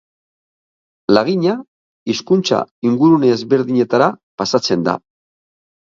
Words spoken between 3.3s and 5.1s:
ezberdinetara pasatzen da.